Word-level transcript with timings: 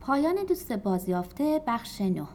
پایان 0.00 0.34
دوست 0.48 0.72
بازیافته 0.72 1.62
بخش 1.66 2.00
نه. 2.00 2.26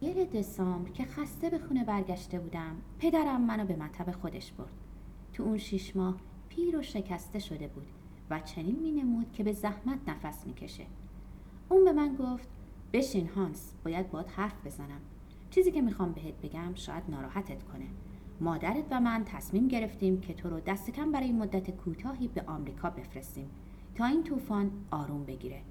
یه 0.00 0.24
دسامبر 0.24 0.90
که 0.90 1.04
خسته 1.04 1.50
به 1.50 1.58
خونه 1.58 1.84
برگشته 1.84 2.38
بودم 2.38 2.76
پدرم 2.98 3.40
منو 3.40 3.64
به 3.64 3.76
مطب 3.76 4.12
خودش 4.12 4.52
برد. 4.52 4.70
تو 5.32 5.42
اون 5.42 5.58
شیش 5.58 5.96
ماه 5.96 6.16
پیر 6.48 6.76
و 6.76 6.82
شکسته 6.82 7.38
شده 7.38 7.68
بود 7.68 7.86
و 8.30 8.40
چنین 8.40 8.78
می 8.82 8.92
نمود 8.92 9.32
که 9.32 9.42
به 9.42 9.52
زحمت 9.52 9.98
نفس 10.08 10.46
می‌کشه. 10.46 10.86
اون 11.68 11.84
به 11.84 11.92
من 11.92 12.16
گفت 12.16 12.48
بشین 12.92 13.28
هانس 13.28 13.72
باید 13.84 14.10
باد 14.10 14.28
حرف 14.28 14.66
بزنم. 14.66 15.00
چیزی 15.50 15.70
که 15.70 15.80
می‌خوام 15.80 16.12
بهت 16.12 16.34
بگم 16.42 16.74
شاید 16.74 17.02
ناراحتت 17.08 17.62
کنه. 17.62 17.86
مادرت 18.40 18.84
و 18.90 19.00
من 19.00 19.24
تصمیم 19.24 19.68
گرفتیم 19.68 20.20
که 20.20 20.34
تو 20.34 20.50
رو 20.50 20.60
دست 20.60 20.90
کم 20.90 21.12
برای 21.12 21.32
مدت 21.32 21.70
کوتاهی 21.70 22.28
به 22.28 22.42
آمریکا 22.46 22.90
بفرستیم. 22.90 23.50
تا 24.00 24.06
این 24.06 24.24
طوفان 24.24 24.70
آروم 24.90 25.24
بگیره. 25.24 25.62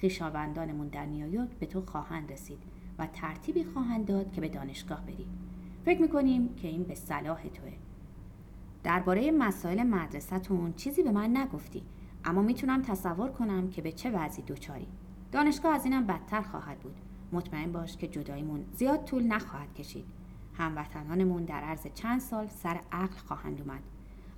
خویشاوندانمون 0.00 0.88
در 0.88 1.06
نیویورک 1.06 1.48
به 1.50 1.66
تو 1.66 1.80
خواهند 1.80 2.32
رسید 2.32 2.58
و 2.98 3.06
ترتیبی 3.06 3.64
خواهند 3.64 4.06
داد 4.06 4.32
که 4.32 4.40
به 4.40 4.48
دانشگاه 4.48 5.06
بری. 5.06 5.26
فکر 5.84 6.02
می‌کنیم 6.02 6.54
که 6.54 6.68
این 6.68 6.82
به 6.82 6.94
صلاح 6.94 7.42
توه. 7.42 7.72
درباره 8.84 9.30
مسائل 9.30 9.82
مدرسهتون 9.82 10.72
چیزی 10.72 11.02
به 11.02 11.10
من 11.10 11.36
نگفتی 11.36 11.82
اما 12.24 12.42
می‌تونم 12.42 12.82
تصور 12.82 13.28
کنم 13.28 13.70
که 13.70 13.82
به 13.82 13.92
چه 13.92 14.10
وضعی 14.10 14.44
دوچاری. 14.44 14.88
دانشگاه 15.32 15.74
از 15.74 15.84
اینم 15.84 16.06
بدتر 16.06 16.42
خواهد 16.42 16.78
بود. 16.78 16.96
مطمئن 17.32 17.72
باش 17.72 17.96
که 17.96 18.08
جداییمون 18.08 18.64
زیاد 18.72 19.04
طول 19.04 19.26
نخواهد 19.26 19.74
کشید. 19.74 20.04
هموطنانمون 20.54 21.44
در 21.44 21.60
عرض 21.60 21.86
چند 21.94 22.20
سال 22.20 22.48
سر 22.48 22.80
عقل 22.92 23.16
خواهند 23.16 23.60
اومد. 23.60 23.82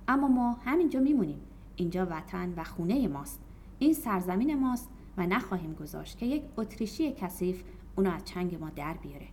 اما 0.07 0.27
ما 0.27 0.51
همینجا 0.51 0.99
میمونیم. 0.99 1.39
اینجا 1.75 2.07
وطن 2.09 2.53
و 2.57 2.63
خونه 2.63 3.07
ماست. 3.07 3.41
این 3.79 3.93
سرزمین 3.93 4.59
ماست 4.59 4.89
و 5.17 5.25
نخواهیم 5.27 5.73
گذاشت 5.73 6.17
که 6.17 6.25
یک 6.25 6.43
اتریشی 6.57 7.11
کثیف 7.11 7.63
اونو 7.95 8.11
از 8.11 8.25
چنگ 8.25 8.55
ما 8.55 8.69
در 8.69 8.93
بیاره. 8.93 9.27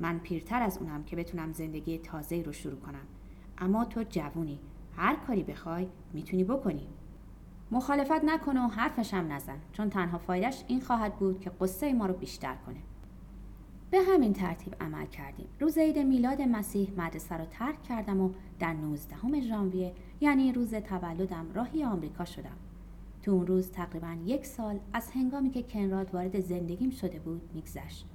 من 0.00 0.18
پیرتر 0.18 0.62
از 0.62 0.78
اونم 0.78 1.04
که 1.04 1.16
بتونم 1.16 1.52
زندگی 1.52 1.98
تازه 1.98 2.42
رو 2.42 2.52
شروع 2.52 2.80
کنم. 2.80 3.06
اما 3.58 3.84
تو 3.84 4.04
جوونی. 4.08 4.58
هر 4.96 5.16
کاری 5.16 5.42
بخوای 5.42 5.88
می‌تونی 6.12 6.44
بکنی. 6.44 6.86
مخالفت 7.70 8.24
نکن 8.24 8.56
و 8.56 8.68
حرفشم 8.68 9.26
نزن. 9.30 9.58
چون 9.72 9.90
تنها 9.90 10.18
فایدهش 10.18 10.64
این 10.66 10.80
خواهد 10.80 11.16
بود 11.16 11.40
که 11.40 11.50
قصه 11.60 11.92
ما 11.92 12.06
رو 12.06 12.14
بیشتر 12.14 12.54
کنه. 12.66 12.80
به 13.90 14.00
همین 14.00 14.32
ترتیب 14.32 14.74
عمل 14.80 15.06
کردیم. 15.06 15.46
روز 15.60 15.78
عید 15.78 15.98
میلاد 15.98 16.42
مسیح 16.42 16.92
مدرسه 16.96 17.36
رو 17.36 17.44
ترک 17.44 17.82
کردم 17.82 18.20
و 18.20 18.30
در 18.58 18.72
19 18.72 19.40
ژانویه 19.40 19.92
یعنی 20.20 20.52
روز 20.52 20.74
تولدم 20.74 21.46
راهی 21.54 21.84
آمریکا 21.84 22.24
شدم. 22.24 22.56
تو 23.22 23.30
اون 23.30 23.46
روز 23.46 23.70
تقریبا 23.70 24.16
یک 24.26 24.46
سال 24.46 24.80
از 24.92 25.10
هنگامی 25.10 25.50
که 25.50 25.62
کنراد 25.62 26.14
وارد 26.14 26.40
زندگیم 26.40 26.90
شده 26.90 27.18
بود 27.18 27.42
میگذشت. 27.54 28.06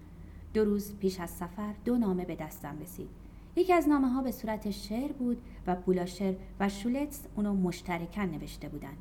دو 0.53 0.65
روز 0.65 0.95
پیش 0.95 1.19
از 1.19 1.29
سفر 1.29 1.73
دو 1.85 1.97
نامه 1.97 2.25
به 2.25 2.35
دستم 2.35 2.79
رسید. 2.81 3.09
یکی 3.55 3.73
از 3.73 3.89
نامه 3.89 4.07
ها 4.07 4.21
به 4.21 4.31
صورت 4.31 4.71
شعر 4.71 5.11
بود 5.11 5.37
و 5.67 5.75
بولاشر 5.75 6.35
و 6.59 6.69
شولتس 6.69 7.23
اونو 7.35 7.53
مشترکن 7.53 8.21
نوشته 8.21 8.69
بودند 8.69 8.97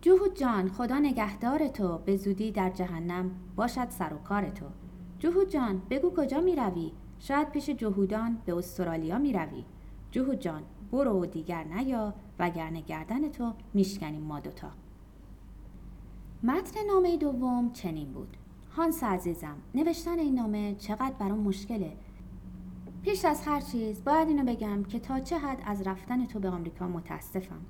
جوهود 0.00 0.38
جان 0.38 0.68
خدا 0.68 0.98
نگهدار 0.98 1.68
تو. 1.68 1.98
به 1.98 2.16
زودی 2.16 2.52
در 2.52 2.70
جهنم 2.70 3.30
باشد 3.56 3.90
سر 3.90 4.14
و 4.14 4.18
کار 4.18 4.50
تو. 4.50 4.66
جوهود 5.24 5.50
جان 5.50 5.82
بگو 5.90 6.10
کجا 6.16 6.40
می 6.40 6.56
روی؟ 6.56 6.92
شاید 7.18 7.50
پیش 7.50 7.70
جهودان 7.70 8.38
به 8.46 8.54
استرالیا 8.56 9.18
می 9.18 9.32
روی. 9.32 9.64
جوهود 10.10 10.38
جان 10.40 10.62
برو 10.92 11.22
و 11.22 11.26
دیگر 11.26 11.64
نیا 11.64 12.14
وگرنه 12.38 12.80
گردن 12.80 13.28
تو 13.28 13.52
میشکنیم 13.74 14.20
ما 14.20 14.40
دوتا 14.40 14.70
متن 16.42 16.86
نامه 16.86 17.16
دوم 17.16 17.72
چنین 17.72 18.12
بود. 18.12 18.36
هانس 18.70 19.04
عزیزم 19.04 19.56
نوشتن 19.74 20.18
این 20.18 20.34
نامه 20.34 20.74
چقدر 20.74 21.14
برام 21.18 21.38
مشکله. 21.38 21.92
پیش 23.02 23.24
از 23.24 23.42
هر 23.46 23.60
چیز 23.60 24.04
باید 24.04 24.28
اینو 24.28 24.44
بگم 24.44 24.82
که 24.82 24.98
تا 24.98 25.20
چه 25.20 25.38
حد 25.38 25.62
از 25.66 25.86
رفتن 25.86 26.26
تو 26.26 26.40
به 26.40 26.48
آمریکا 26.48 26.88
متاسفم. 26.88 27.60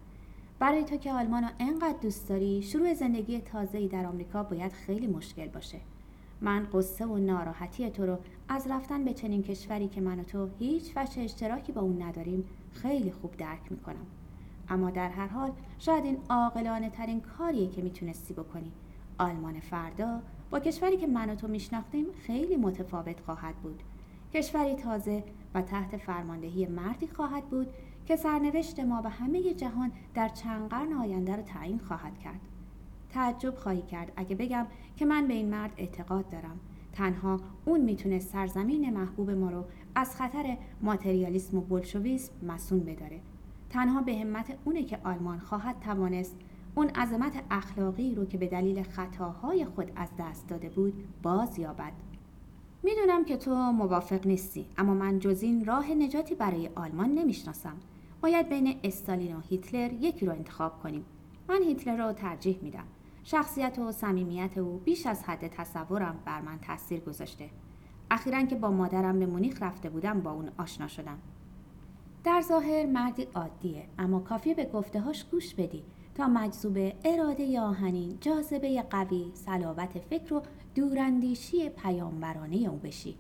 برای 0.59 0.85
تو 0.85 0.97
که 0.97 1.13
آلمان 1.13 1.43
رو 1.43 1.51
انقدر 1.59 1.99
دوست 2.03 2.29
داری 2.29 2.63
شروع 2.63 2.95
زندگی 2.95 3.41
تازه‌ای 3.41 3.89
در 3.89 4.07
آمریکا 4.07 4.43
باید 4.43 4.73
خیلی 4.73 5.07
مشکل 5.07 5.49
باشه. 5.49 5.81
من 6.41 6.67
قصه 6.73 7.07
و 7.07 7.19
ناراحتی 7.19 7.91
تو 7.91 8.07
رو 8.07 8.19
از 8.49 8.67
رفتن 8.71 9.05
به 9.05 9.13
چنین 9.13 9.43
کشوری 9.43 9.89
که 9.89 10.01
من 10.01 10.21
و 10.21 10.23
تو 10.23 10.49
هیچ 10.59 10.97
وجه 10.97 11.23
اشتراکی 11.23 11.73
با 11.73 11.81
اون 11.81 12.03
نداریم 12.03 12.45
خیلی 12.73 13.11
خوب 13.11 13.37
درک 13.37 13.73
می‌کنم. 13.73 14.07
اما 14.69 14.91
در 14.91 15.09
هر 15.09 15.27
حال 15.27 15.53
شاید 15.79 16.05
این 16.05 16.19
عاقلانه 16.31 16.91
ترین 16.91 17.21
کاریه 17.21 17.71
که 17.71 17.83
می‌تونستی 17.83 18.35
بکنی. 18.35 18.73
آلمان 19.19 19.61
فردا 19.61 20.21
با 20.51 20.61
کشوری 20.61 20.97
که 20.97 21.07
من 21.07 21.31
و 21.31 21.35
تو 21.35 21.49
میشناختیم 21.49 22.07
خیلی 22.27 22.57
متفاوت 22.57 23.21
خواهد 23.21 23.55
بود. 23.55 23.83
کشوری 24.35 24.75
تازه 24.75 25.25
و 25.55 25.63
تحت 25.63 25.97
فرماندهی 25.97 26.67
مردی 26.67 27.07
خواهد 27.07 27.45
بود 27.45 27.67
که 28.07 28.17
سرنوشت 28.17 28.81
ما 28.81 29.03
و 29.05 29.11
همه 29.11 29.55
جهان 29.55 29.93
در 30.15 30.29
چند 30.29 30.69
قرن 30.69 30.93
آینده 30.93 31.37
رو 31.37 31.43
تعیین 31.43 31.79
خواهد 31.79 32.19
کرد. 32.19 32.41
تعجب 33.15 33.55
خواهی 33.55 33.83
کرد. 33.83 34.13
اگه 34.17 34.37
بگم 34.37 34.67
که 34.97 35.05
من 35.05 35.29
به 35.29 35.35
این 35.35 35.51
مرد 35.51 35.73
اعتقاد 35.77 36.29
دارم. 36.29 36.61
تنها 36.93 37.41
اون 37.65 37.81
می‌تونه 37.81 38.19
سرزمین 38.19 38.95
محبوب 38.95 39.31
ما 39.31 39.51
رو 39.51 39.65
از 39.95 40.17
خطر 40.17 40.57
ماتریالیسم 40.83 41.59
و 41.59 41.61
بلشویسم 41.61 42.33
مسون 42.47 42.81
بداره. 42.81 43.21
تنها 43.71 44.03
به 44.03 44.17
همت 44.17 44.59
اونه 44.65 44.85
که 44.85 44.99
آلمان 45.05 45.39
خواهد 45.39 45.81
توانست 45.81 46.37
اون 46.75 46.89
عظمت 46.89 47.43
اخلاقی 47.51 48.15
رو 48.15 48.25
که 48.25 48.39
به 48.39 48.47
دلیل 48.47 48.83
خطاهای 48.83 49.65
خود 49.65 49.93
از 49.97 50.09
دست 50.19 50.49
داده 50.49 50.69
بود 50.69 51.05
باز 51.23 51.59
یابد. 51.59 51.93
می‌دونم 52.83 53.25
که 53.25 53.37
تو 53.37 53.55
موافق 53.55 54.27
نیستی 54.27 54.67
اما 54.79 54.95
من 54.95 55.19
جز 55.19 55.43
این 55.43 55.65
راه 55.65 55.91
نجاتی 55.91 56.35
برای 56.35 56.71
آلمان 56.75 57.11
نمی‌شناسم. 57.15 57.77
باید 58.21 58.49
بین 58.49 58.77
استالین 58.85 59.37
و 59.37 59.41
هیتلر 59.41 59.93
یکی 59.93 60.27
رو 60.27 60.33
انتخاب 60.33 60.83
کنیم. 60.83 61.05
من 61.49 61.63
هیتلر 61.63 62.07
رو 62.07 62.13
ترجیح 62.13 62.59
میدم. 62.63 62.85
شخصیت 63.27 63.79
و 63.79 63.93
صمیمیت 63.93 64.59
او 64.59 64.79
بیش 64.85 65.07
از 65.07 65.23
حد 65.23 65.49
تصورم 65.49 66.17
بر 66.25 66.41
من 66.41 66.59
تاثیر 66.59 67.01
گذاشته. 67.01 67.51
اخیرا 68.11 68.43
که 68.43 68.55
با 68.55 68.71
مادرم 68.71 69.19
به 69.19 69.27
مونیخ 69.27 69.63
رفته 69.63 69.91
بودم 69.91 70.21
با 70.21 70.33
اون 70.33 70.51
آشنا 70.59 70.89
شدم. 70.89 71.19
در 72.25 72.41
ظاهر 72.41 72.87
مردی 72.87 73.27
عادیه 73.35 73.85
اما 73.99 74.21
کافیه 74.21 74.55
به 74.55 74.65
گفتههاش 74.65 75.25
گوش 75.25 75.55
بدی 75.55 75.83
تا 76.15 76.29
مجذوب 76.29 76.93
اراده 77.05 77.61
آهنین 77.61 78.19
جاذبه 78.21 78.83
قوی 78.83 79.31
صلابت 79.35 79.99
فکر 79.99 80.35
و 80.35 80.43
دوراندیشی 80.75 81.69
پیامبرانه 81.69 82.57
او 82.57 82.77
بشی. 82.77 83.17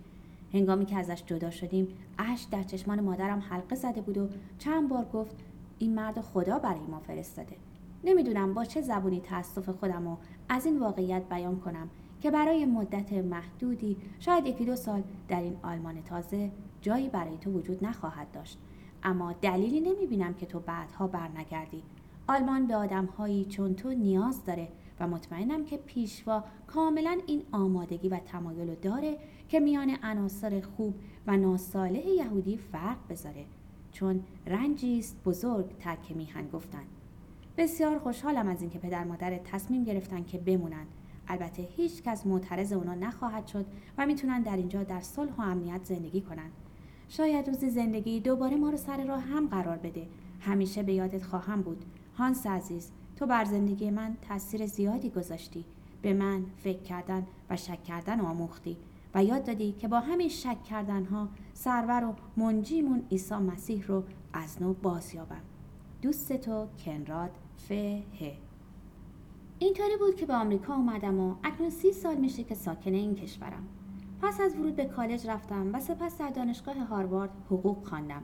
هنگامی 0.53 0.86
که 0.86 0.97
ازش 0.97 1.22
جدا 1.26 1.50
شدیم 1.50 1.88
اشک 2.19 2.50
در 2.50 2.62
چشمان 2.62 3.00
مادرم 3.00 3.42
حلقه 3.50 3.76
زده 3.76 4.00
بود 4.00 4.19
و 4.19 4.28
چند 4.59 4.88
بار 4.88 5.04
گفت 5.04 5.36
این 5.78 5.94
مرد 5.94 6.21
خدا 6.21 6.59
برای 6.59 6.86
ما 6.88 6.98
فرستاده. 6.98 7.56
نمی‌دونم 8.04 8.54
با 8.54 8.65
چه 8.65 8.81
زبونی 8.81 9.20
تاسف 9.20 9.69
خودم 9.69 10.09
رو 10.09 10.19
از 10.48 10.66
این 10.66 10.78
واقعیت 10.78 11.22
بیان 11.28 11.60
کنم 11.60 11.91
که 12.20 12.31
برای 12.31 12.65
مدت 12.65 13.12
محدودی 13.12 13.97
شاید 14.19 14.47
یکی 14.47 14.65
دو 14.65 14.76
سال 14.76 15.03
در 15.28 15.41
این 15.41 15.56
آلمان 15.62 16.03
تازه 16.03 16.50
جایی 16.81 17.09
برای 17.09 17.38
تو 17.38 17.50
وجود 17.50 17.84
نخواهد 17.84 18.32
داشت. 18.32 18.59
اما 19.03 19.32
دلیلی 19.32 19.81
نمی 19.81 20.06
بینم 20.06 20.34
که 20.34 20.47
تو 20.47 20.60
بعدها 20.60 21.06
برنگردی. 21.06 21.82
آلمان 22.26 22.66
به 22.66 22.76
آدمهایی 22.76 23.44
چون 23.44 23.75
تو 23.75 23.88
نیاز 23.88 24.44
داره 24.44 24.69
و 25.00 25.09
مطمئنم 25.09 25.65
که 25.65 25.76
پیشوا 25.76 26.44
کاملا 26.66 27.19
این 27.26 27.42
آمادگی 27.53 28.09
و 28.09 28.19
تمایل 28.19 28.75
داره 28.75 29.19
که 29.48 29.60
میان 29.60 29.97
عناصر 30.03 30.60
خوب 30.60 30.94
و 31.26 31.36
ناصالح 31.36 32.06
یهودی 32.06 32.56
فرق 32.56 32.97
بذاره. 33.09 33.44
چون 33.92 34.25
رنجی 34.47 34.98
است 34.98 35.25
بزرگ 35.25 35.78
ترک 35.78 36.16
میهن 36.16 36.48
گفتن. 36.48 36.84
بسیار 37.56 37.98
خوشحالم 37.98 38.48
از 38.48 38.60
اینکه 38.60 38.78
پدر 38.78 39.04
مادر 39.04 39.38
تصمیم 39.38 39.84
گرفتن 39.84 40.25
که 40.25 40.38
بمونن. 40.38 40.86
البته 41.28 41.62
هیچ 41.62 42.03
کس 42.03 42.27
معترض 42.27 42.72
اونا 42.72 42.95
نخواهد 42.95 43.47
شد 43.47 43.66
و 43.98 44.06
می‌تونن 44.06 44.42
در 44.42 44.56
اینجا 44.56 44.83
در 44.83 45.01
صلح 45.01 45.36
و 45.36 45.41
امنیت 45.41 45.84
زندگی 45.84 46.21
کنن. 46.21 46.51
شاید 47.09 47.48
روزی 47.48 47.71
زندگی 47.71 48.21
دوباره 48.21 48.56
ما 48.56 48.71
رو 48.71 48.77
سر 48.77 49.04
راه 49.04 49.21
هم 49.21 49.48
قرار 49.48 49.77
بده. 49.77 50.06
همیشه 50.41 50.83
به 50.83 50.92
یادت 50.95 51.22
خواهم 51.22 51.62
بود. 51.62 51.84
هانس 52.18 52.47
عزیز 52.47 52.91
تو 53.16 53.27
بر 53.27 53.45
زندگی 53.45 53.91
من 53.91 54.16
تاثیر 54.28 54.66
زیادی 54.66 55.10
گذاشتی. 55.10 55.65
به 56.03 56.12
من 56.12 56.45
فکر 56.57 56.83
کردن 56.83 57.27
و 57.50 57.57
شک 57.57 57.83
کردن 57.84 58.21
آموختی 58.21 58.77
و 59.15 59.24
یاد 59.24 59.45
دادی 59.45 59.72
که 59.72 59.89
با 59.89 60.00
همین 60.00 60.28
شک 60.28 60.65
کردن 60.65 61.04
ها 61.04 61.28
سرور 61.53 62.04
و 62.04 62.15
منجیمون 62.36 63.03
عیسی 63.10 63.34
مسیح 63.34 63.86
رو 63.86 64.04
از 64.33 64.62
نو 64.62 64.72
باز 64.72 65.15
یابم 65.15 65.53
دوست 66.04 66.33
تو 66.33 66.66
کنراد 66.84 67.30
فه. 67.56 68.03
اینطوری 69.59 69.97
بود 69.98 70.16
که 70.16 70.27
به 70.27 70.34
آمریکا 70.34 70.74
اومدم 70.74 71.21
و 71.21 71.34
اکنون 71.45 71.71
سی 71.71 71.92
سال 71.92 72.16
میشه 72.16 72.45
که 72.45 72.54
ساکن 72.54 72.95
این 72.95 73.15
کشورم. 73.15 73.66
پس 74.22 74.41
از 74.41 74.56
ورود 74.56 74.77
به 74.77 74.84
کالج 74.84 75.27
رفتم 75.27 75.74
و 75.74 75.80
سپس 75.80 76.18
در 76.18 76.30
دانشگاه 76.30 76.78
هاروارد 76.78 77.30
حقوق 77.47 77.86
خواندم. 77.86 78.22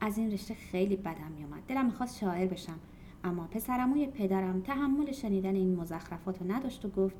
از 0.00 0.18
این 0.18 0.32
رشته 0.32 0.54
خیلی 0.54 0.96
بدم 0.96 1.32
میومد. 1.36 1.62
دلم 1.68 1.86
می‌خواست 1.86 2.18
شاعر 2.18 2.46
بشم. 2.46 2.78
اما 3.24 3.46
پسرموی 3.46 4.06
پدرم 4.06 4.60
تحمل 4.60 5.12
شنیدن 5.12 5.54
این 5.54 5.76
مزخرفات 5.76 6.42
رو 6.42 6.52
نداشت 6.52 6.84
و 6.84 6.88
گفت 6.88 7.16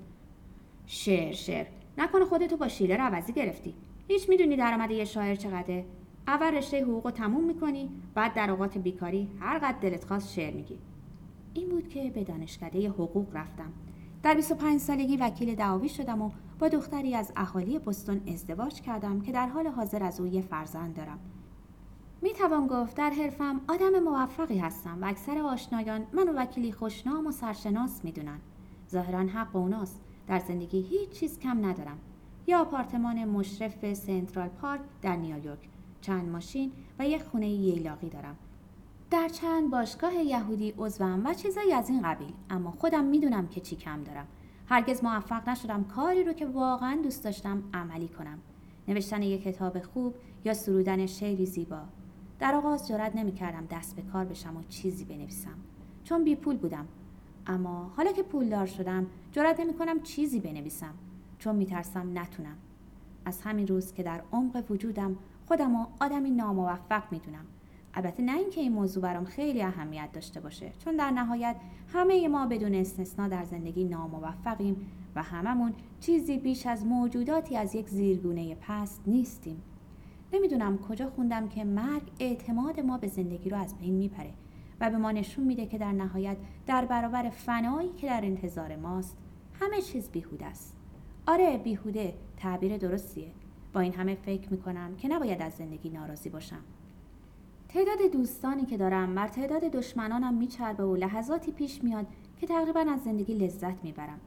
شعر 0.87 1.33
شعر. 1.33 1.67
نکنه 1.99 2.25
خودتو 2.25 2.57
با 2.57 2.69
شیله 2.69 2.97
رو 2.97 3.03
عوضی 3.03 3.33
گرفتی. 3.33 3.75
هیچ 4.09 4.29
می‌دونی 4.29 4.57
درآمد 4.57 4.91
یه 4.91 5.05
شاعر 5.05 5.35
چقدره. 5.35 5.85
اول 6.27 6.55
رشته 6.55 6.83
حقوق 6.83 7.05
رو 7.05 7.11
تموم 7.11 7.45
می‌کنی 7.45 7.91
بعد 8.15 8.35
در 8.35 8.51
اوقات 8.51 8.79
بیکاری 8.79 9.29
هر 9.41 9.59
قد 9.59 9.75
دلت 9.75 10.05
خواست 10.05 10.33
شعر 10.33 10.55
میگی. 10.55 10.79
این 11.55 11.69
بود 11.69 11.89
که 11.89 12.11
به 12.11 12.25
دانشکده 12.25 12.89
حقوق 12.89 13.37
رفتم. 13.37 13.73
در 14.23 14.35
25 14.35 14.81
سالگی 14.81 15.17
وکیل 15.17 15.55
دعاوی 15.55 15.89
شدم 15.89 16.23
و 16.23 16.31
با 16.59 16.69
دختری 16.69 17.15
از 17.15 17.33
اهالی 17.37 17.79
بستون 17.79 18.21
ازدواج 18.29 18.81
کردم 18.81 19.21
که 19.21 19.33
در 19.33 19.47
حال 19.47 19.67
حاضر 19.67 20.03
از 20.03 20.21
او 20.21 20.27
یه 20.27 20.41
فرزند 20.41 20.97
دارم. 20.97 21.19
می 22.23 22.33
توان 22.33 22.67
گفت 22.67 22.97
در 22.97 23.11
حرفم 23.11 23.61
آدم 23.69 23.99
موفقی 23.99 24.59
هستم 24.59 24.99
و 25.03 25.07
اکثر 25.07 25.39
آشنایان 25.39 26.07
منو 26.13 26.33
وکیلی 26.33 26.73
خوشنام 26.73 27.27
و 27.27 27.33
سرشناس 27.33 28.05
می‌دونن. 28.05 28.39
ظاهرا 28.91 29.19
حق 29.19 29.57
اوناست. 29.57 30.01
در 30.27 30.39
زندگی 30.39 30.81
هیچ 30.83 31.11
چیز 31.11 31.39
کم 31.39 31.67
ندارم. 31.67 31.99
یا 32.47 32.61
آپارتمان 32.61 33.25
مشرف 33.25 33.95
سنترال 33.95 34.49
پارک 34.49 34.81
در 35.03 35.17
نیویورک. 35.17 35.69
چند 36.07 36.29
ماشین 36.29 36.73
و 36.99 37.09
یک 37.09 37.23
خونه 37.23 37.49
ییلاقی 37.49 38.09
دارم. 38.09 38.37
در 39.11 39.29
چند 39.29 39.71
باشگاه 39.71 40.15
یهودی 40.15 40.75
عضوم 40.79 41.23
و 41.25 41.35
چیزایی 41.35 41.73
از 41.73 41.91
این 41.91 42.03
قبیل 42.03 42.33
اما 42.51 42.71
خودم 42.71 43.05
می‌دونم 43.05 43.47
که 43.47 43.61
چی 43.61 43.77
کم 43.77 44.05
دارم. 44.05 44.27
هرگز 44.69 45.05
موفق 45.05 45.49
نشدم 45.49 45.85
کاری 45.85 46.25
رو 46.25 46.33
که 46.33 46.47
واقعا 46.47 47.01
دوست 47.03 47.25
داشتم 47.25 47.63
عملی 47.75 48.09
کنم. 48.09 48.39
نوشتن 48.89 49.23
یک 49.23 49.43
کتاب 49.43 49.83
خوب 49.83 50.15
یا 50.45 50.55
سرودن 50.55 51.07
شعری 51.07 51.47
زیبا. 51.47 51.81
در 52.39 52.55
آغاز 52.55 52.89
جرات 52.89 53.17
نمی‌کردم 53.17 53.67
دست 53.71 53.97
به 53.97 54.03
کار 54.03 54.25
بشم 54.25 54.57
و 54.57 54.63
چیزی 54.69 55.05
بنویسم. 55.05 55.57
چون 56.05 56.25
بی 56.25 56.35
پول 56.35 56.57
بودم. 56.57 56.87
اما 57.47 57.93
حالا 57.97 58.13
که 58.13 58.23
پولدار 58.23 58.67
شدم 58.67 59.07
جرات 59.33 59.61
نمی‌کنم 59.61 60.03
چیزی 60.03 60.41
بنویسم. 60.41 60.95
چون 61.39 61.57
میترسم 61.57 62.19
نتونم. 62.19 62.57
از 63.25 63.41
همین 63.41 63.67
روز 63.67 63.93
که 63.93 64.03
در 64.03 64.23
عمق 64.33 64.71
وجودم 64.71 65.17
خودم 65.49 65.75
و 65.77 65.87
آدمی 66.01 66.31
ناموفق 66.31 67.03
می‌دونم. 67.11 67.45
البته 67.95 68.23
نه 68.23 68.37
اینکه 68.37 68.61
این 68.61 68.73
موضوع 68.73 69.03
برام 69.03 69.25
خیلی 69.25 69.63
اهمیت 69.63 70.13
داشته 70.13 70.41
باشه 70.41 70.73
چون 70.79 70.97
در 70.97 71.11
نهایت 71.11 71.57
همه 71.93 72.29
ما 72.29 72.47
بدون 72.47 72.75
استثنا 72.75 73.29
در 73.29 73.45
زندگی 73.45 73.85
ناموفقیم 73.85 74.87
و 75.15 75.23
هممون 75.23 75.75
چیزی 76.01 76.39
بیش 76.39 76.67
از 76.67 76.87
موجوداتی 76.87 77.57
از 77.57 77.75
یک 77.75 77.89
زیرگونه 77.89 78.55
پست 78.55 79.03
نیستیم. 79.07 79.63
نمی‌دونم 80.33 80.79
کجا 80.79 81.11
خوندم 81.11 81.49
که 81.49 81.65
مرگ 81.65 82.03
اعتماد 82.21 82.81
ما 82.81 82.99
به 82.99 83.09
زندگی 83.09 83.51
رو 83.51 83.57
از 83.57 83.79
بین 83.79 83.95
میپره 83.95 84.33
و 84.81 84.91
به 84.91 84.97
ما 84.97 85.13
نشون 85.13 85.45
میده 85.45 85.67
که 85.67 85.79
در 85.79 85.93
نهایت 85.93 86.37
در 86.67 86.85
برابر 86.85 87.31
فنایی 87.31 87.93
که 87.93 88.07
در 88.07 88.21
انتظار 88.25 88.77
ماست 88.77 89.17
همه 89.61 89.81
چیز 89.83 90.11
بیهوده 90.11 90.47
است. 90.47 90.77
آره 91.27 91.59
بیهوده 91.59 92.15
تعبیر 92.37 92.77
درستیه. 92.77 93.31
با 93.77 93.83
این 93.83 93.95
همه 93.95 94.15
فکر 94.15 94.51
می‌کنم 94.51 94.97
که 94.97 95.09
نباید 95.09 95.43
از 95.43 95.53
زندگی 95.53 95.89
ناراضی 95.89 96.29
باشم. 96.29 96.61
تعداد 97.69 98.13
دوستانی 98.13 98.65
که 98.65 98.77
دارم 98.77 99.15
بر 99.15 99.29
تعداد 99.29 99.61
دشمنانم 99.61 100.35
میچربه 100.35 100.85
و 100.85 100.97
لحظاتی 100.97 101.53
پیش 101.53 101.85
میاد 101.85 102.07
که 102.41 102.47
تقریبا 102.47 102.81
از 102.81 103.01
زندگی 103.01 103.35
لذت 103.35 103.85
می‌برم. 103.85 104.21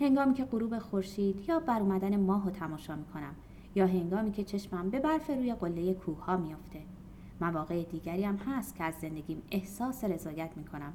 هنگامی 0.00 0.34
که 0.34 0.44
غروب 0.44 0.78
خورشید 0.78 1.48
یا 1.48 1.60
بر 1.60 1.80
اومدن 1.80 2.20
ماه 2.20 2.44
رو 2.44 2.50
تماشا 2.50 2.96
می‌کنم 2.96 3.34
یا 3.74 3.86
هنگامی 3.86 4.32
که 4.32 4.44
چشمم 4.44 4.90
به 4.90 5.00
برف 5.00 5.30
روی 5.30 5.54
قله 5.54 5.94
کوه 5.94 6.24
ها 6.24 6.36
میافته. 6.36 6.80
مواقع 7.40 7.82
دیگری 7.82 8.24
هم 8.24 8.36
هست 8.36 8.76
که 8.76 8.84
از 8.84 8.94
زندگیم 8.94 9.42
احساس 9.50 10.04
رضایت 10.04 10.50
می‌کنم 10.56 10.92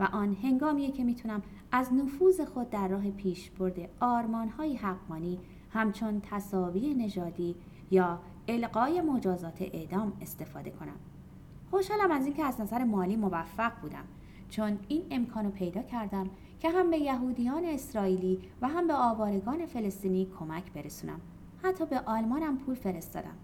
و 0.00 0.08
آن 0.12 0.36
هنگامیه 0.42 0.90
که 0.90 1.04
می‌تونم 1.04 1.42
از 1.72 1.92
نفوذ 1.92 2.40
خود 2.40 2.70
در 2.70 2.88
راه 2.88 3.10
پیش 3.10 3.50
برده 3.50 3.88
آرمانهای 4.00 4.76
حقمانی 4.76 5.38
همچون 5.74 6.22
تصاوی 6.30 6.94
نژادی 6.94 7.56
یا 7.90 8.18
القای 8.48 9.00
مجازات 9.00 9.62
اعدام 9.62 10.12
استفاده 10.22 10.70
کنم. 10.70 10.96
خوشحالم 11.70 12.10
از 12.10 12.24
اینکه 12.26 12.44
از 12.44 12.60
نظر 12.60 12.84
مالی 12.84 13.16
موفق 13.16 13.72
بودم 13.82 14.04
چون 14.48 14.78
این 14.88 15.02
امکانو 15.10 15.50
پیدا 15.50 15.82
کردم 15.82 16.30
که 16.60 16.70
هم 16.70 16.90
به 16.90 16.98
یهودیان 16.98 17.64
اسرائیلی 17.64 18.38
و 18.62 18.68
هم 18.68 18.86
به 18.86 18.94
آوارگان 18.94 19.66
فلسطینی 19.66 20.28
کمک 20.38 20.72
برسونم. 20.72 21.20
حتی 21.62 21.86
به 21.86 22.00
آلمانم 22.00 22.58
پول 22.58 22.74
فرستادم. 22.74 23.36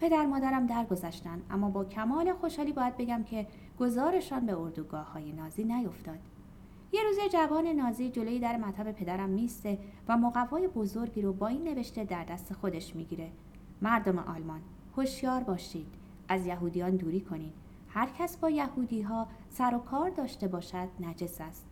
پدر 0.00 0.26
مادرم 0.26 0.66
درگذشتن 0.66 1.42
اما 1.50 1.70
با 1.70 1.84
کمال 1.84 2.32
خوشحالی 2.32 2.72
باید 2.72 2.96
بگم 2.96 3.22
که 3.22 3.46
گزارشان 3.80 4.46
به 4.46 4.58
اردوگاه 4.58 5.12
های 5.12 5.32
نازی 5.32 5.64
نیفتاد. 5.64 6.18
یه 6.92 7.00
روز 7.02 7.32
جوان 7.32 7.66
نازی 7.66 8.10
جلوی 8.10 8.38
در 8.38 8.56
مطب 8.56 8.92
پدرم 8.92 9.28
میسته 9.28 9.78
و 10.08 10.16
مقوای 10.16 10.68
بزرگی 10.68 11.22
رو 11.22 11.32
با 11.32 11.46
این 11.46 11.64
نوشته 11.64 12.04
در 12.04 12.24
دست 12.24 12.52
خودش 12.52 12.96
می‌گیره. 12.96 13.30
مردم 13.82 14.18
آلمان 14.18 14.60
هوشیار 14.96 15.42
باشید. 15.42 15.86
از 16.28 16.46
یهودیان 16.46 16.96
دوری 16.96 17.20
کنید. 17.20 17.52
هر 17.88 18.08
کس 18.18 18.36
با 18.36 18.50
یهودی 18.50 19.02
ها 19.02 19.28
سر 19.48 19.74
و 19.74 19.78
کار 19.78 20.10
داشته 20.10 20.48
باشد 20.48 20.88
نجس 21.00 21.40
است. 21.40 21.66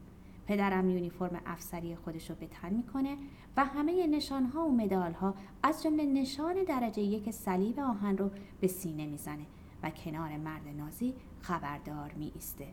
پدرم 0.47 0.91
یونیفرم 0.91 1.41
افسری 1.47 1.97
خودش 1.97 2.31
رو 2.31 2.37
به 2.37 2.47
تن 2.47 2.75
می‌کنه 2.75 3.17
و 3.57 3.65
همه 3.65 4.07
نشان 4.07 4.45
ها 4.45 4.67
و 4.67 4.77
مدال 4.77 5.13
ها 5.13 5.35
از 5.63 5.83
جمله 5.83 6.07
نشان 6.07 6.55
درجه 6.69 7.03
یک 7.03 7.31
صلیب 7.31 7.81
آهن 7.81 8.17
رو 8.17 8.31
به 8.61 8.67
سینه 8.67 9.07
می‌زنه 9.07 9.47
و 9.83 9.91
کنار 9.91 10.37
مرد 10.37 10.69
نازی 10.77 11.15
خبردار 11.41 12.13
می 12.13 12.33
ایسته. 12.35 12.67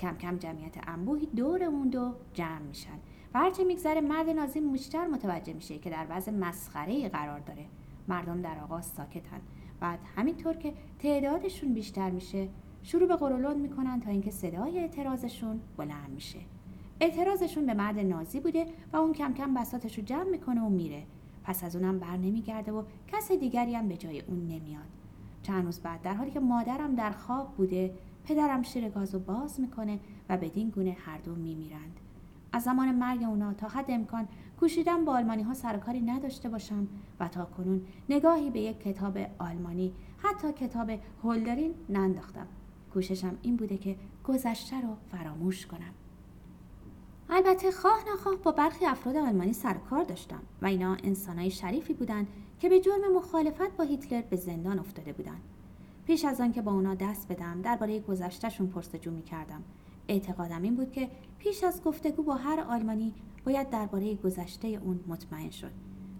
کم 0.00 0.16
کم 0.16 0.36
جمعیت 0.36 0.88
انبوهی 0.88 1.26
دور 1.26 1.64
اون 1.64 1.88
دو 1.88 2.14
جمع 2.34 2.58
میشن 2.58 2.98
و 3.34 3.38
هرچه 3.38 3.64
میگذره 3.64 4.00
مرد 4.00 4.28
نازی 4.28 4.60
بیشتر 4.60 5.06
متوجه 5.06 5.52
میشه 5.52 5.78
که 5.78 5.90
در 5.90 6.06
وضع 6.10 6.32
مسخره 6.32 7.08
قرار 7.08 7.40
داره. 7.40 7.66
مردم 8.08 8.42
در 8.42 8.58
آغاز 8.58 8.84
ساکتن. 8.84 9.40
بعد 9.80 9.98
همینطور 10.16 10.54
که 10.54 10.74
تعدادشون 10.98 11.74
بیشتر 11.74 12.10
میشه 12.10 12.48
شروع 12.82 13.08
به 13.08 13.16
قرولند 13.16 13.56
می‌کنن 13.56 14.00
تا 14.00 14.10
اینکه 14.10 14.30
صدای 14.30 14.78
اعتراضشون 14.78 15.60
بلند 15.76 16.10
میشه. 16.14 16.38
اعتراضشون 17.00 17.66
به 17.66 17.74
مرد 17.74 17.98
نازی 17.98 18.40
بوده 18.40 18.66
و 18.92 18.96
اون 18.96 19.12
کم 19.12 19.34
کم 19.34 19.54
بساتش 19.54 19.98
رو 19.98 20.04
جمع 20.04 20.30
می‌کنه 20.30 20.60
و 20.60 20.68
میره. 20.68 21.02
پس 21.44 21.64
از 21.64 21.76
اونم 21.76 21.98
بر 21.98 22.16
نمیگرده 22.16 22.72
و 22.72 22.82
کس 23.08 23.32
دیگری 23.32 23.74
هم 23.74 23.88
به 23.88 23.96
جای 23.96 24.20
اون 24.20 24.38
نمیاد. 24.38 24.88
چند 25.42 25.64
روز 25.64 25.80
بعد 25.80 26.02
در 26.02 26.14
حالی 26.14 26.30
که 26.30 26.40
مادرم 26.40 26.94
در 26.94 27.10
خواب 27.10 27.54
بوده 27.54 27.94
پدرم 28.24 28.62
شیر 28.62 28.88
گاز 28.88 29.14
رو 29.14 29.20
باز 29.20 29.60
می‌کنه 29.60 30.00
و 30.28 30.36
بدین 30.36 30.70
گونه 30.70 30.96
هر 31.04 31.18
دو 31.18 31.34
میمیرند. 31.34 32.00
از 32.52 32.62
زمان 32.62 32.94
مرگ 32.94 33.22
اونا 33.22 33.54
تا 33.54 33.68
حد 33.68 33.90
امکان 33.90 34.28
کوشیدم 34.60 35.04
با 35.04 35.12
آلمانی 35.12 35.42
ها 35.42 35.54
سرکاری 35.54 36.00
نداشته 36.00 36.48
باشم 36.48 36.88
و 37.20 37.28
تا 37.28 37.44
کنون 37.44 37.86
نگاهی 38.08 38.50
به 38.50 38.60
یک 38.60 38.80
کتاب 38.80 39.18
آلمانی 39.38 39.92
حتی 40.18 40.52
کتاب 40.52 40.90
هولدرین 41.22 41.74
ننداختم. 41.88 42.46
کوششم 42.92 43.38
این 43.42 43.56
بوده 43.56 43.78
که 43.78 43.96
گذشته 44.24 44.80
رو 44.80 44.96
فراموش 45.10 45.66
کنم. 45.66 45.94
البته 47.30 47.70
خواه 47.70 47.98
نخواه 48.12 48.36
با 48.36 48.52
برخی 48.52 48.86
افراد 48.86 49.16
آلمانی 49.16 49.52
سر 49.52 49.74
کار 49.74 50.04
داشتم 50.04 50.42
و 50.62 50.66
اینا 50.66 50.96
انسانای 51.04 51.50
شریفی 51.50 51.94
بودند 51.94 52.26
که 52.60 52.68
به 52.68 52.80
جرم 52.80 53.16
مخالفت 53.16 53.76
با 53.76 53.84
هیتلر 53.84 54.22
به 54.22 54.36
زندان 54.36 54.78
افتاده 54.78 55.12
بودند. 55.12 55.40
پیش 56.06 56.24
از 56.24 56.40
آن 56.40 56.52
که 56.52 56.62
با 56.62 56.72
اونا 56.72 56.94
دست 56.94 57.28
بدم 57.28 57.62
درباره 57.62 58.00
گذشتهشون 58.00 58.66
پرسجو 58.66 59.10
می‌کردم. 59.10 59.62
اعتقادم 60.08 60.62
این 60.62 60.74
بود 60.74 60.92
که 60.92 61.08
پیش 61.38 61.64
از 61.64 61.82
گفتگو 61.82 62.22
با 62.22 62.34
هر 62.34 62.60
آلمانی 62.60 63.14
باید 63.44 63.70
درباره 63.70 64.14
گذشته 64.14 64.68
اون 64.68 65.00
مطمئن 65.06 65.50
شد. 65.50 65.70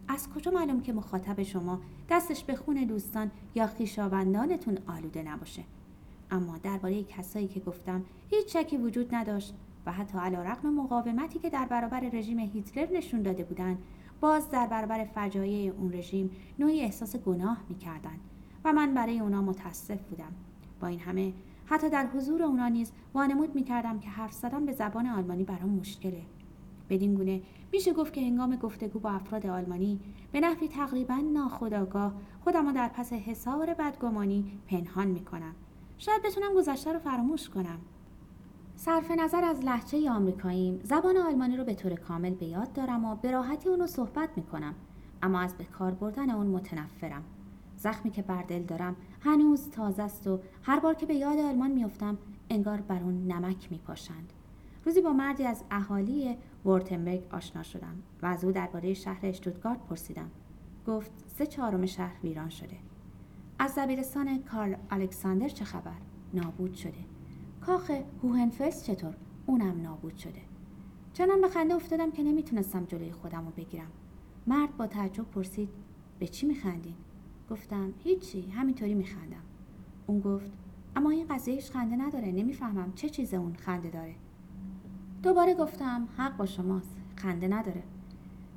از 0.09 0.29
کجا 0.29 0.51
معلوم 0.51 0.81
که 0.81 0.93
مخاطب 0.93 1.43
شما 1.43 1.81
دستش 2.11 2.45
به 2.45 2.55
خون 2.57 2.85
دوستان 2.85 3.31
یا 3.55 3.67
خویشاوندانتون 3.67 4.79
آلوده 4.87 5.23
نباشه؟ 5.23 5.63
اما 6.31 6.59
درباره 6.59 7.03
کسایی 7.03 7.49
که 7.49 7.61
گفتم 7.61 8.05
هیچ 8.31 8.57
شکی 8.57 8.77
وجود 8.77 9.15
نداشت 9.15 9.55
و 9.87 9.93
حتی 9.93 10.19
علا 10.19 10.43
رقم 10.43 10.69
مقاومتی 10.69 11.39
که 11.39 11.51
در 11.51 11.67
برابر 11.67 12.01
رژیم 12.01 12.39
هیتلر 12.39 12.89
نشون 12.93 13.23
داده 13.23 13.45
بودند 13.45 13.79
باز 14.21 14.51
در 14.51 14.67
برابر 14.67 15.05
فجایع 15.05 15.73
اون 15.73 15.93
رژیم 15.93 16.31
نوعی 16.59 16.81
احساس 16.81 17.17
گناه 17.17 17.59
می‌کردند. 17.69 18.21
و 18.65 18.73
من 18.73 18.95
برای 18.95 19.21
اونا 19.21 19.43
متاسف 19.43 20.03
بودم. 20.03 20.33
با 20.81 20.87
این 20.87 21.01
همه 21.01 21.33
حتی 21.67 21.91
در 21.91 22.07
حضور 22.07 22.43
اونا 22.43 22.69
نیز 22.69 22.93
وانمود 23.15 23.55
می‌کردم 23.55 23.99
که 23.99 24.09
حرف 24.09 24.33
زدن 24.33 24.67
به 24.67 24.73
زبان 24.73 25.07
آلمانی 25.07 25.45
برام 25.45 25.71
مشکله. 25.71 26.23
بدین 26.89 27.15
گونه 27.15 27.43
میشه 27.73 27.93
گفت 27.93 28.13
که 28.13 28.21
هنگام 28.21 28.57
گفتگو 28.57 28.99
با 28.99 29.11
افراد 29.11 29.47
آلمانی 29.47 30.01
به 30.33 30.41
نحوی 30.41 30.69
تقریبا 30.69 31.15
ناخودآگاه 31.15 32.15
خودم 32.45 32.73
در 32.73 32.89
پس 32.89 33.13
حسار 33.13 33.75
بدگمانی 33.75 34.59
پنهان 34.67 35.07
می‌کنم. 35.07 35.55
شاید 35.99 36.23
بتونم 36.23 36.55
گذشته 36.55 36.93
رو 36.93 36.99
فراموش 36.99 37.49
کنم. 37.49 37.79
صرف 38.77 39.11
نظر 39.11 39.45
از 39.45 39.65
لحچه 39.65 40.11
آمریکاییم 40.11 40.81
زبان 40.83 41.17
آلمانی 41.17 41.57
رو 41.57 41.65
به 41.65 41.75
طور 41.75 41.95
کامل 41.95 42.35
به 42.35 42.47
یاد 42.47 42.73
دارم 42.73 43.05
و 43.05 43.15
به 43.15 43.31
راحتی 43.31 43.69
اونو 43.69 43.87
صحبت 43.87 44.29
می‌کنم. 44.37 44.75
اما 45.23 45.41
از 45.41 45.55
به 45.55 45.65
کار 45.65 45.91
بردن 45.91 46.31
اون 46.31 46.47
متنفرم. 46.47 47.23
زخمی 47.85 48.11
که 48.11 48.23
بر 48.23 48.43
دل 48.43 48.63
دارم. 48.63 48.97
هنوز 49.21 49.71
تازه 49.71 50.03
است 50.03 50.27
و 50.27 50.41
هر 50.63 50.81
بار 50.81 50.95
که 50.95 51.07
به 51.07 51.15
یاد 51.15 51.39
آلمان 51.39 51.71
میافتم 51.71 52.19
انگار 52.51 52.81
بر 52.81 53.03
اون 53.03 53.27
نمک 53.27 53.73
میپاشند. 53.73 54.33
روزی 54.85 55.01
با 55.01 55.13
مردی 55.13 55.45
از 55.45 55.65
اهالی 55.71 56.37
ورتنبرگ 56.65 57.23
آشنا 57.31 57.63
شدم 57.63 58.03
و 58.23 58.27
از 58.27 58.45
او 58.45 58.53
درباره 58.53 58.95
شهر 58.95 59.27
اشتوتگارت 59.27 59.85
پرسیدم. 59.85 60.31
گفت 60.87 61.11
سه 61.27 61.47
چهارم 61.47 61.87
شهر 61.87 62.17
ویران 62.23 62.49
شده. 62.49 62.77
از 63.59 63.75
دبیرستان 63.79 64.43
کارل 64.43 64.75
الکساندر 64.91 65.49
چه 65.49 65.65
خبر؟ 65.65 65.99
نابود 66.35 66.75
شده. 66.75 67.05
کاخ 67.61 67.91
هوهنفلس 68.23 68.85
چطور؟ 68.85 69.15
اونم 69.47 69.83
نابود 69.83 70.17
شده. 70.17 70.41
چنان 71.13 71.41
به 71.41 71.49
خنده 71.49 71.75
افتادم 71.75 72.11
که 72.11 72.23
نمی‌تونستم 72.23 72.85
جلوی 72.85 73.13
خودم 73.13 73.47
رو 73.47 73.53
بگیرم. 73.57 73.91
مرد 74.47 74.77
با 74.77 74.87
تعجب 74.87 75.25
پرسید 75.25 75.69
به 76.19 76.27
چی 76.27 76.47
میخندین 76.47 76.95
گفتم 77.51 77.95
هیچی 78.05 78.51
همینطوری 78.51 78.95
میخندم. 78.95 79.43
اون 80.07 80.21
گفت 80.21 80.53
اما 80.97 81.11
این 81.11 81.27
قضیهش 81.27 81.71
خنده 81.71 81.97
نداره 81.97 82.33
نمی‌فهمم 82.33 82.93
چه 82.95 83.09
چیز 83.09 83.35
اون 83.35 83.55
خنده 83.55 83.91
داره. 83.91 84.15
دوباره 85.23 85.55
گفتم 85.55 86.09
حق 86.17 86.37
با 86.37 86.47
شماست 86.47 86.97
خنده 87.17 87.49
نداره. 87.49 87.83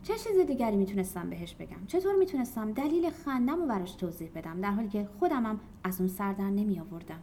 چه 0.04 0.14
چیز 0.14 0.48
دیگری 0.48 0.76
می‌تونستم 0.76 1.30
بهش 1.30 1.56
بگم؟ 1.56 1.86
چطور 1.88 2.16
می‌تونستم 2.16 2.72
دلیل 2.72 3.10
خندم 3.10 3.62
رو 3.62 3.68
براش 3.68 3.92
توضیح 3.92 4.30
بدم 4.36 4.62
در 4.62 4.72
حالی 4.72 4.90
که 4.90 5.10
خودمم 5.20 5.60
از 5.84 6.00
اون 6.00 6.10
سردر 6.10 6.50
نمی 6.50 6.80
آوردم 6.80 7.20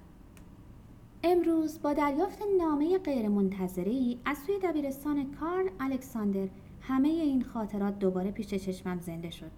امروز 1.23 1.83
با 1.83 1.92
دریافت 1.92 2.38
نامه 2.59 2.99
غیرمنتظری 2.99 4.21
از 4.25 4.38
سوی 4.38 4.59
دبیرستان 4.62 5.33
کارل 5.33 5.68
الکساندر 5.80 6.49
همه 6.80 7.09
این 7.09 7.42
خاطرات 7.42 7.99
دوباره 7.99 8.30
پیش 8.30 8.47
چشمم 8.47 9.00
زنده 9.00 9.30
شد. 9.30 9.50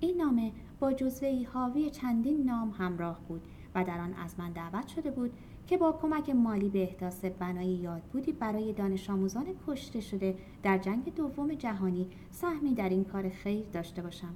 این 0.00 0.16
نامه 0.16 0.52
با 0.80 0.92
جزوه 0.92 1.46
حاوی 1.52 1.90
چندین 1.90 2.44
نام 2.44 2.70
همراه 2.70 3.20
بود 3.28 3.42
و 3.74 3.84
در 3.84 4.00
آن 4.00 4.14
از 4.14 4.34
من 4.38 4.52
دعوت 4.52 4.86
شده 4.86 5.10
بود 5.10 5.30
که 5.66 5.76
با 5.76 5.92
کمک 5.92 6.30
مالی 6.30 6.68
به 6.68 6.82
احداث 6.82 7.24
بنای 7.24 7.66
یادبودی 7.66 8.32
برای 8.32 8.72
دانش 8.72 9.10
آموزان 9.10 9.46
کشته 9.66 10.00
شده 10.00 10.34
در 10.62 10.78
جنگ 10.78 11.14
دوم 11.14 11.54
جهانی 11.54 12.08
سهمی 12.30 12.74
در 12.74 12.88
این 12.88 13.04
کار 13.04 13.28
خیر 13.28 13.64
داشته 13.72 14.02
باشم. 14.02 14.34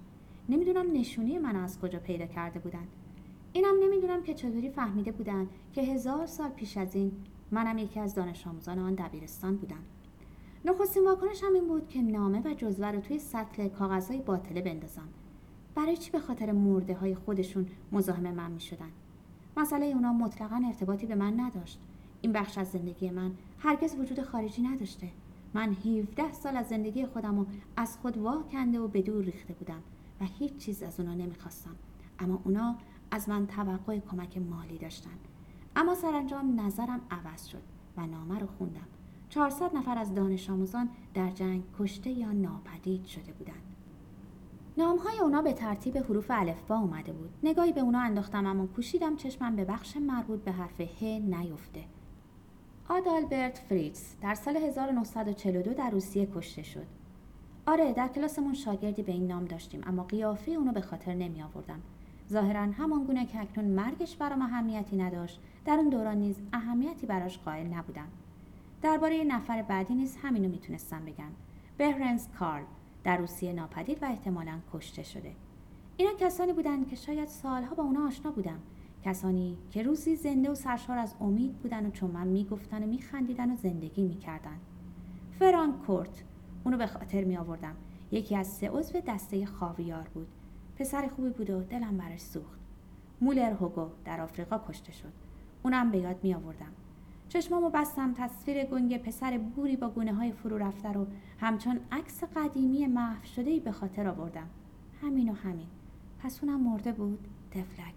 نمی‌دونم 0.49 0.93
نشونی 0.93 1.39
من 1.39 1.57
از 1.57 1.81
کجا 1.81 1.99
پیدا 1.99 2.27
کرده 2.27 2.59
بودند. 2.59 2.89
اینم 3.53 3.75
نمی‌دونم 3.83 4.23
که 4.23 4.35
چطوری 4.35 4.71
فهمیده 4.71 5.13
بودند 5.13 5.49
که 5.73 5.83
هزار 5.83 6.27
سال 6.27 6.49
پیش 6.49 6.77
از 6.77 6.95
این 6.95 7.13
منم 7.51 7.79
یکی 7.79 8.01
از 8.01 8.15
دانش 8.15 8.47
آموزان 8.47 8.79
آن 8.79 8.95
دبیرستان 8.95 9.57
بودم. 9.57 9.83
نخستین 10.65 11.05
واکنش 11.05 11.45
هم 11.45 11.55
این 11.55 11.69
بود 11.69 11.89
که 11.89 12.03
نامه 12.03 12.41
و 12.45 12.55
جزوه 12.55 12.87
رو 12.87 13.01
توی 13.01 13.19
سطل 13.19 13.69
کاغذهای 13.69 14.21
باطله 14.21 14.63
بندازم. 14.63 15.09
برای 15.81 15.97
چی 15.97 16.11
به 16.11 16.21
خاطر 16.21 16.53
مرده 16.53 16.95
های 16.95 17.15
خودشون 17.15 17.67
مزاحم 17.93 18.35
من 18.35 18.51
می 18.51 18.61
شدن؟ 18.61 18.91
مسئله 19.57 19.87
اونا 19.87 20.13
مطلقا 20.13 20.63
ارتباطی 20.67 21.07
به 21.07 21.15
من 21.15 21.41
نداشت. 21.41 21.81
این 22.21 22.33
بخش 22.33 22.59
از 22.59 22.71
زندگی 22.71 23.11
من 23.11 23.31
هرگز 23.59 23.95
وجود 23.95 24.23
خارجی 24.23 24.63
نداشته. 24.63 25.09
من 25.55 25.73
17 25.73 26.33
سال 26.33 26.57
از 26.57 26.69
زندگی 26.69 27.07
خودم 27.07 27.39
رو 27.39 27.47
از 27.77 27.97
خود 27.97 28.19
وا 28.19 28.43
کنده 28.43 28.81
و 28.81 28.89
به 28.89 29.03
دور 29.03 29.25
ریخته 29.25 29.55
بودم 29.55 29.83
و 30.21 30.25
هیچ 30.25 30.57
چیز 30.57 30.83
از 30.83 31.01
اونا 31.01 31.15
نمی‌خواستم. 31.15 31.75
اما 32.19 32.41
اونا 32.45 32.77
از 33.11 33.29
من 33.29 33.47
توقع 33.47 33.99
کمک 33.99 34.39
مالی 34.39 34.79
داشتن. 34.79 35.19
اما 35.77 35.95
سرانجام 35.95 36.61
نظرم 36.61 37.01
عوض 37.11 37.47
شد 37.47 37.63
و 37.97 38.07
نامه 38.07 38.39
رو 38.39 38.47
خوندم. 38.47 38.89
400 39.29 39.77
نفر 39.77 39.99
از 39.99 40.15
دانش 40.15 40.51
آموزان 40.51 40.89
در 41.15 41.31
جنگ 41.31 41.63
کشته 41.79 42.11
یا 42.11 42.33
ناپدید 42.33 43.05
شده 43.05 43.33
بودند. 43.33 43.70
نامهای 44.77 45.19
اونا 45.19 45.43
به 45.43 45.53
ترتیب 45.53 45.99
حروف 45.99 46.27
الفبا 46.31 46.79
اومده 46.79 47.13
بود. 47.13 47.31
نگاهی 47.43 47.73
به 47.73 47.81
اونا 47.81 48.01
انداختم 48.01 48.47
اما 48.47 48.67
کوشیدم 48.67 49.17
چشمم 49.17 49.57
به 49.57 49.65
بخش 49.65 49.97
مربوط 49.97 50.41
به 50.41 50.53
حرف 50.53 50.81
ه 50.81 51.05
نیفته. 51.19 51.85
آدالبرت 52.89 53.59
فریتز 53.59 54.03
در 54.23 54.35
سال 54.35 54.57
1942 54.57 55.75
در 55.75 55.91
روسیه 55.91 56.29
کشته 56.35 56.63
شد. 56.63 56.87
آره 57.67 57.93
در 57.93 58.09
کلاسمون 58.09 58.55
شاگردی 58.55 59.03
به 59.03 59.13
این 59.13 59.27
نام 59.27 59.45
داشتیم 59.45 59.81
اما 59.87 60.03
قیافه 60.05 60.51
اونو 60.51 60.73
به 60.73 60.81
خاطر 60.81 61.15
نمی 61.15 61.43
آوردم. 61.43 61.81
ظاهرا 62.31 62.61
همان 62.61 63.05
گونه 63.05 63.27
که 63.27 63.41
اکنون 63.41 63.71
مرگش 63.71 64.17
برام 64.17 64.43
اهمیتی 64.43 64.97
نداشت 64.97 65.41
در 65.65 65.75
اون 65.75 65.89
دوران 65.89 66.17
نیز 66.17 66.37
اهمیتی 66.53 67.07
براش 67.07 67.39
قائل 67.39 67.67
نبودم. 67.67 68.09
درباره 68.83 69.25
نفر 69.25 69.63
بعدی 69.63 69.95
نیز 69.95 70.17
همینو 70.23 70.49
می‌تونستم 70.49 71.05
بگم. 71.05 71.31
بهرنس 71.79 72.29
کارل. 72.39 72.65
در 73.05 73.17
روسیه 73.17 73.53
ناپدید 73.53 74.03
و 74.03 74.07
احتمالا 74.07 74.59
کشته 74.73 75.03
شده. 75.03 75.33
اینا 75.97 76.13
کسانی 76.21 76.53
بودند 76.53 76.89
که 76.89 76.97
شاید 76.97 77.29
سالها 77.29 77.75
با 77.75 77.83
اونا 77.83 78.07
آشنا 78.07 78.31
بودم. 78.31 78.59
کسانی 79.05 79.59
که 79.71 79.83
روزی 79.83 80.17
زنده 80.17 80.51
و 80.51 80.55
سرشار 80.55 80.99
از 80.99 81.15
امید 81.21 81.53
بودن 81.53 81.87
و 81.87 81.91
چون 81.91 82.11
من 82.11 82.27
می‌گفتن 82.27 82.83
و 82.83 82.87
میخندیدن 82.87 83.53
و 83.53 83.57
زندگی 83.57 84.03
می‌کردن. 84.03 84.59
فرانک 85.39 85.83
کورت 85.87 86.25
اونو 86.65 86.77
به 86.77 86.87
خاطر 86.87 87.25
می 87.25 87.37
آوردم 87.37 87.77
یکی 88.11 88.37
از 88.37 88.47
سه 88.47 88.71
عضو 88.71 89.01
دسته 89.01 89.47
خاویار 89.47 90.09
بود. 90.15 90.29
پسر 90.77 91.09
خوبی 91.09 91.31
بود 91.31 91.51
و 91.51 91.63
دلم 91.63 91.97
برش 91.97 92.21
سوخت. 92.21 92.61
مولر 93.21 93.53
هوگو 93.53 93.87
در 94.05 94.21
آفریقا 94.21 94.61
کشته 94.69 94.93
شد. 94.93 95.13
اونم 95.63 95.91
به 95.91 95.99
یاد 95.99 96.17
می 96.23 96.35
آوردم 96.35 96.73
چشمامو 97.31 97.71
بستم 97.71 98.15
تصویر 98.15 98.65
گنگ 98.65 99.03
پسر 99.03 99.39
بوری 99.39 99.77
با 99.77 99.89
گونه 99.89 100.15
های 100.15 100.33
فرو 100.33 100.59
رفته 100.59 100.93
رو. 100.93 101.07
همچون 101.41 101.81
عکس 101.93 102.25
قدیمی 102.25 102.87
محو 102.87 103.25
شده 103.25 103.51
ای 103.51 103.61
به 103.61 103.73
خاطر 103.73 104.09
آوردم. 104.09 104.49
همین 105.03 105.29
و 105.29 105.35
همین. 105.35 105.67
پس 106.19 106.39
اونم 106.43 106.61
مرده 106.61 106.93
بود 106.93 107.29
تفلک. 107.51 107.95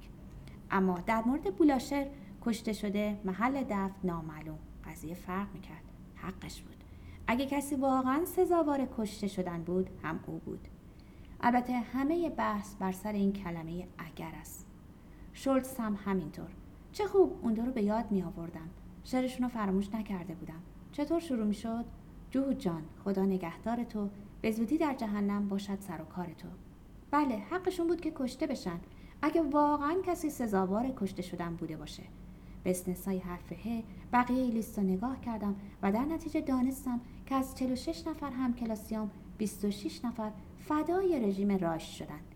اما 0.71 0.99
در 0.99 1.23
مورد 1.25 1.55
بولاشر 1.55 2.07
کشته 2.41 2.73
شده 2.73 3.19
محل 3.25 3.63
دفن 3.63 3.91
نامعلوم. 4.03 4.59
قضیه 4.85 5.13
فرق 5.13 5.47
می‌کرد. 5.53 5.83
حقش 6.15 6.61
بود. 6.61 6.83
اگه 7.27 7.45
کسی 7.45 7.75
واقعا 7.75 8.25
سزاوار 8.25 8.87
کشته 8.97 9.27
شدن 9.27 9.63
بود 9.63 9.89
هم 10.03 10.19
او 10.27 10.41
بود. 10.45 10.67
البته 11.41 11.73
همه 11.73 12.29
بحث 12.29 12.75
بر 12.75 12.91
سر 12.91 13.11
این 13.11 13.33
کلمه 13.33 13.87
اگر 13.97 14.31
است. 14.41 14.67
شولتز 15.33 15.77
هم 15.77 15.97
همینطور. 16.05 16.49
چه 16.91 17.05
خوب 17.07 17.39
اون 17.41 17.55
رو 17.55 17.71
به 17.71 17.83
یاد 17.83 18.11
می 18.11 18.23
آوردم 18.23 18.69
شعرشون 19.03 19.43
رو 19.43 19.49
فراموش 19.49 19.93
نکرده 19.93 20.33
بودم. 20.33 20.61
چطور 20.91 21.19
شروع 21.19 21.45
می 21.45 21.53
شد؟ 21.53 21.85
جان 22.59 22.83
خدا 23.03 23.25
نگهدار 23.25 23.83
تو. 23.83 24.09
به 24.41 24.51
زودی 24.51 24.77
در 24.77 24.93
جهنم 24.93 25.49
باشد 25.49 25.79
سر 25.79 26.01
و 26.01 26.05
کار 26.05 26.25
تو. 26.25 26.47
بله 27.11 27.35
حقشون 27.35 27.87
بود 27.87 28.01
که 28.01 28.11
کشته 28.15 28.47
بشن. 28.47 28.79
اگه 29.21 29.41
واقعا 29.41 29.95
کسی 30.05 30.29
سزاوار 30.29 30.93
کشته 30.97 31.21
شدن 31.21 31.55
بوده 31.55 31.77
باشه. 31.77 32.03
به 32.63 32.69
استثنای 32.69 33.17
حرف 33.17 33.51
ه 33.51 33.83
بقیه 34.13 34.45
لیست 34.45 34.79
رو 34.79 34.85
نگاه 34.85 35.21
کردم 35.21 35.55
و 35.81 35.91
در 35.91 36.05
نتیجه 36.05 36.41
دانستم 36.41 37.01
که 37.25 37.35
از 37.35 37.55
46 37.55 38.07
نفر 38.07 38.31
هم 38.31 38.53
کلاسیام 38.53 39.11
26 39.37 40.05
نفر 40.05 40.31
فدای 40.57 41.19
رژیم 41.19 41.57
راش 41.57 41.97
شدند 41.97 42.35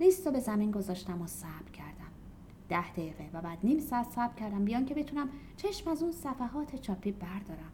لیست 0.00 0.26
رو 0.26 0.32
به 0.32 0.40
زمین 0.40 0.70
گذاشتم 0.70 1.22
و 1.22 1.26
صبر 1.26 1.70
کردم. 1.72 1.85
ده 2.68 2.92
دقیقه 2.92 3.30
و 3.32 3.40
بعد 3.40 3.58
نیم 3.62 3.78
ساعت 3.78 4.10
صبر 4.10 4.34
کردم 4.34 4.64
بیان 4.64 4.84
که 4.86 4.94
بتونم 4.94 5.28
چشم 5.56 5.90
از 5.90 6.02
اون 6.02 6.12
صفحات 6.12 6.76
چاپی 6.76 7.12
بردارم. 7.12 7.72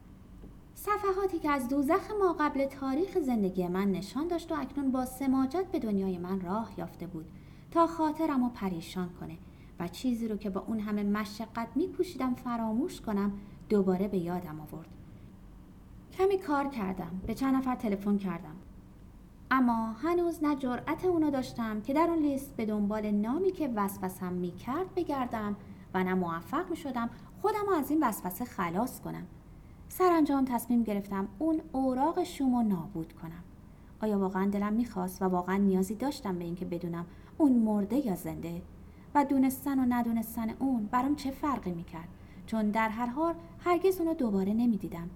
صفحاتی 0.74 1.38
که 1.38 1.50
از 1.50 1.68
دوزخ 1.68 2.10
ما 2.20 2.36
قبل 2.40 2.66
تاریخ 2.66 3.18
زندگی 3.18 3.68
من 3.68 3.92
نشان 3.92 4.28
داشت 4.28 4.52
و 4.52 4.54
اکنون 4.54 4.90
با 4.90 5.04
سماجت 5.04 5.64
به 5.72 5.78
دنیای 5.78 6.18
من 6.18 6.40
راه 6.40 6.70
یافته 6.78 7.06
بود 7.06 7.26
تا 7.70 7.86
خاطرم 7.86 8.44
رو 8.44 8.48
پریشان 8.48 9.08
کنه 9.20 9.38
و 9.80 9.88
چیزی 9.88 10.28
رو 10.28 10.36
که 10.36 10.50
با 10.50 10.64
اون 10.66 10.80
همه 10.80 11.02
مشقت 11.02 11.68
میکوشیدم 11.74 12.34
فراموش 12.34 13.00
کنم 13.00 13.32
دوباره 13.68 14.08
به 14.08 14.18
یادم 14.18 14.60
آورد. 14.60 14.88
کمی 16.12 16.38
کار 16.38 16.68
کردم 16.68 17.20
به 17.26 17.34
چند 17.34 17.54
نفر 17.54 17.74
تلفن 17.74 18.18
کردم. 18.18 18.56
اما 19.54 19.92
هنوز 19.92 20.44
نه 20.44 20.56
جرأت 20.56 21.04
اونو 21.04 21.30
داشتم 21.30 21.80
که 21.80 21.94
در 21.94 22.06
اون 22.10 22.18
لیست 22.18 22.56
به 22.56 22.66
دنبال 22.66 23.10
نامی 23.10 23.52
که 23.52 23.68
وسوسم 23.76 24.32
می‌کرد 24.32 24.94
بگردم 24.96 25.56
و 25.94 26.04
نه 26.04 26.14
موفق 26.14 26.70
می‌شدم 26.70 27.10
خودم 27.40 27.68
از 27.78 27.90
این 27.90 28.02
وسوسه 28.02 28.44
خلاص 28.44 29.00
کنم. 29.00 29.26
سرانجام 29.88 30.44
تصمیم 30.44 30.82
گرفتم 30.82 31.28
اون 31.38 31.60
اوراق 31.72 32.24
شوم 32.24 32.56
رو 32.56 32.62
نابود 32.62 33.12
کنم. 33.12 33.42
آیا 34.02 34.18
واقعا 34.18 34.50
دلم 34.50 34.72
می‌خواست 34.72 35.22
و 35.22 35.24
واقعا 35.24 35.56
نیازی 35.56 35.94
داشتم 35.94 36.38
به 36.38 36.44
اینکه 36.44 36.64
بدونم 36.64 37.06
اون 37.38 37.52
مرده 37.52 38.06
یا 38.06 38.14
زنده؟ 38.14 38.62
و 39.14 39.24
دونستن 39.24 39.78
و 39.78 39.86
ندونستن 39.88 40.50
اون 40.58 40.88
برام 40.92 41.14
چه 41.14 41.30
فرقی 41.30 41.72
می‌کرد؟ 41.72 42.08
چون 42.46 42.70
در 42.70 42.88
هر 42.88 43.06
حال 43.06 43.34
هرگز 43.58 44.00
اونو 44.00 44.14
دوباره 44.14 44.52
نمی‌دیدم. 44.52 45.10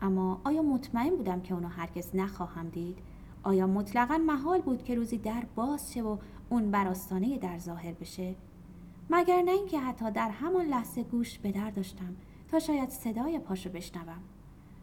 اما 0.00 0.40
آیا 0.44 0.62
مطمئن 0.62 1.16
بودم 1.16 1.40
که 1.40 1.54
اونو 1.54 1.68
هرگز 1.68 2.16
نخواهم 2.16 2.68
دید؟ 2.68 2.98
آیا 3.48 3.66
مطلقا 3.66 4.18
محال 4.18 4.60
بود 4.60 4.84
که 4.84 4.94
روزی 4.94 5.18
در 5.18 5.44
باز 5.54 5.92
شه 5.92 6.02
و 6.02 6.16
اون 6.48 6.70
براستانه 6.70 7.38
در 7.38 7.58
ظاهر 7.58 7.92
بشه؟ 7.92 8.34
مگر 9.10 9.42
نه 9.42 9.50
اینکه 9.50 9.80
حتی 9.80 10.10
در 10.10 10.30
همان 10.30 10.66
لحظه 10.66 11.02
گوش 11.02 11.38
به 11.38 11.52
در 11.52 11.70
داشتم 11.70 12.16
تا 12.48 12.58
شاید 12.58 12.90
صدای 12.90 13.38
پاشو 13.38 13.70
بشنوم؟ 13.70 14.22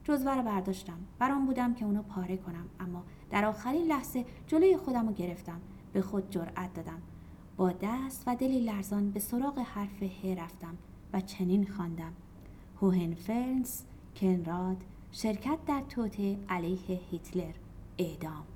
جزوه 0.03 0.35
رو 0.35 0.43
برداشتم. 0.43 0.97
برام 1.19 1.45
بودم 1.45 1.73
که 1.73 1.85
اونو 1.85 2.01
پاره 2.01 2.37
کنم 2.37 2.65
اما 2.79 3.03
در 3.29 3.45
آخرین 3.45 3.87
لحظه 3.87 4.25
جلوی 4.47 4.77
خودم 4.77 5.07
رو 5.07 5.13
گرفتم. 5.13 5.61
به 5.93 6.01
خود 6.01 6.29
جرأت 6.29 6.73
دادم. 6.73 7.01
با 7.57 7.71
دست 7.81 8.23
و 8.27 8.35
دلی 8.35 8.59
لرزان 8.59 9.11
به 9.11 9.19
سراغ 9.19 9.59
حرف 9.59 10.03
ه 10.03 10.35
رفتم 10.37 10.77
و 11.13 11.21
چنین 11.21 11.67
خواندم. 11.67 12.13
هوهنفرنس 12.81 13.83
کنراد 14.15 14.77
شرکت 15.11 15.57
در 15.67 15.81
توته 15.89 16.37
علیه 16.49 16.99
هیتلر. 17.11 17.53
اعدام. 17.97 18.54